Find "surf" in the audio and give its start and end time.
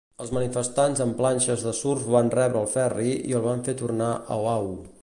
1.81-2.09